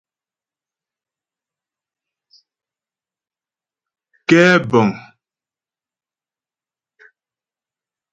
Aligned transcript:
Kɛ́bə̀ŋ. 4.27 4.89